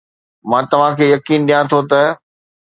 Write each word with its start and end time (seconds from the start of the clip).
مان 0.49 0.63
توهان 0.71 0.91
کي 0.97 1.05
يقين 1.13 1.39
ڏيان 1.49 1.63
ٿو 1.71 1.79
ته 1.89 2.01